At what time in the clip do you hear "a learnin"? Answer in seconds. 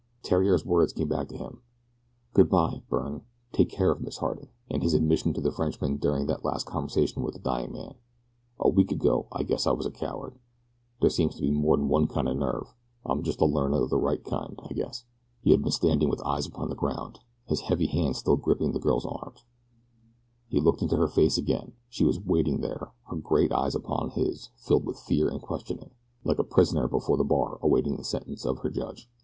13.41-13.79